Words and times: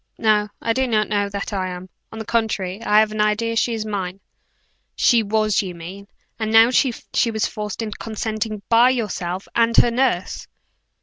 "No, 0.17 0.47
I 0.63 0.73
do 0.73 0.87
not 0.87 1.09
know 1.09 1.29
that 1.29 1.53
I 1.53 1.67
am. 1.67 1.87
On 2.11 2.17
the 2.17 2.25
contrary, 2.25 2.81
I 2.81 2.97
have 3.01 3.11
an 3.11 3.21
idea 3.21 3.55
she 3.55 3.75
is 3.75 3.85
mine." 3.85 4.19
"She 4.95 5.21
was, 5.21 5.61
you 5.61 5.75
mean. 5.75 6.07
You 6.39 6.47
know 6.47 6.71
she 6.71 7.29
was 7.29 7.45
forced 7.45 7.83
into 7.83 7.99
consenting 7.99 8.63
by 8.67 8.89
yourself 8.89 9.47
and 9.53 9.77
her 9.77 9.91
nurse!" 9.91 10.47